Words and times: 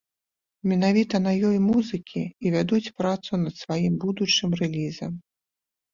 Менавіта 0.69 1.15
на 1.25 1.33
ёй 1.49 1.57
музыкі 1.67 2.23
і 2.47 2.53
вядуць 2.55 2.93
працу 3.03 3.31
над 3.45 3.53
сваім 3.63 3.93
будучым 4.07 4.49
рэлізам. 4.63 5.13